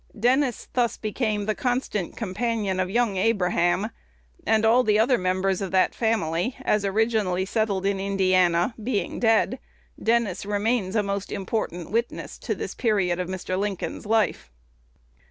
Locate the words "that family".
5.69-6.55